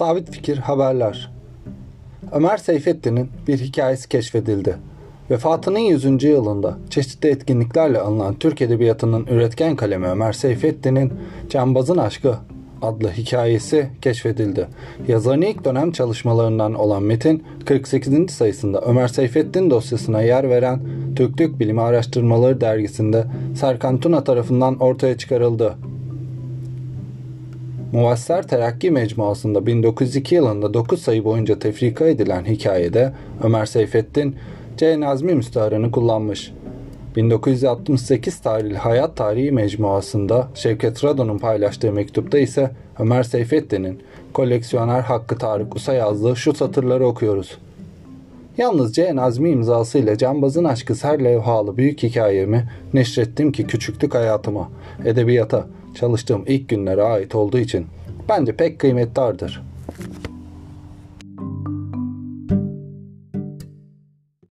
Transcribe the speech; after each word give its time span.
Sabit 0.00 0.30
Fikir 0.30 0.56
Haberler 0.58 1.30
Ömer 2.32 2.56
Seyfettin'in 2.56 3.30
bir 3.48 3.58
hikayesi 3.58 4.08
keşfedildi. 4.08 4.76
Vefatının 5.30 5.78
100. 5.78 6.24
yılında 6.24 6.78
çeşitli 6.90 7.28
etkinliklerle 7.28 7.98
alınan 7.98 8.34
Türk 8.34 8.62
Edebiyatı'nın 8.62 9.26
üretken 9.26 9.76
kalemi 9.76 10.06
Ömer 10.06 10.32
Seyfettin'in 10.32 11.12
Cambazın 11.48 11.96
Aşkı 11.96 12.34
adlı 12.82 13.10
hikayesi 13.10 13.90
keşfedildi. 14.02 14.66
Yazarın 15.08 15.42
ilk 15.42 15.64
dönem 15.64 15.92
çalışmalarından 15.92 16.74
olan 16.74 17.02
metin 17.02 17.44
48. 17.66 18.30
sayısında 18.30 18.80
Ömer 18.80 19.08
Seyfettin 19.08 19.70
dosyasına 19.70 20.22
yer 20.22 20.50
veren 20.50 20.80
Türklük 21.16 21.60
Bilimi 21.60 21.80
Araştırmaları 21.82 22.60
dergisinde 22.60 23.24
Serkan 23.54 24.00
Tuna 24.00 24.24
tarafından 24.24 24.78
ortaya 24.78 25.18
çıkarıldı. 25.18 25.74
Muvasser 27.92 28.46
Terakki 28.46 28.90
Mecmuası'nda 28.90 29.66
1902 29.66 30.34
yılında 30.34 30.74
9 30.74 31.02
sayı 31.02 31.24
boyunca 31.24 31.58
tefrika 31.58 32.06
edilen 32.06 32.44
hikayede 32.44 33.12
Ömer 33.42 33.66
Seyfettin 33.66 34.36
C. 34.76 35.00
Nazmi 35.00 35.34
müstaharını 35.34 35.90
kullanmış. 35.90 36.52
1968 37.16 38.40
tarihli 38.40 38.76
Hayat 38.76 39.16
Tarihi 39.16 39.52
Mecmuası'nda 39.52 40.48
Şevket 40.54 41.04
Radon'un 41.04 41.38
paylaştığı 41.38 41.92
mektupta 41.92 42.38
ise 42.38 42.70
Ömer 42.98 43.22
Seyfettin'in 43.22 44.02
koleksiyoner 44.32 45.00
Hakkı 45.00 45.38
Tarık 45.38 45.76
Us'a 45.76 45.92
yazdığı 45.92 46.36
şu 46.36 46.54
satırları 46.54 47.06
okuyoruz. 47.06 47.58
Yalnızca 48.60 49.16
Nazmi 49.16 49.50
imzasıyla 49.50 50.18
Cambazın 50.18 50.64
Aşkı 50.64 50.94
ser 50.94 51.24
levhalı 51.24 51.76
büyük 51.76 52.02
hikayemi 52.02 52.68
neşrettim 52.94 53.52
ki 53.52 53.66
küçüklük 53.66 54.14
hayatıma, 54.14 54.70
edebiyata, 55.04 55.66
çalıştığım 55.94 56.44
ilk 56.46 56.68
günlere 56.68 57.02
ait 57.02 57.34
olduğu 57.34 57.58
için 57.58 57.86
bence 58.28 58.56
pek 58.56 58.78
kıymetli 58.78 59.20